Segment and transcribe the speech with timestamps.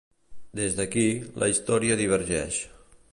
[0.59, 1.03] Des d'aquí,
[1.43, 2.63] la història divergeix.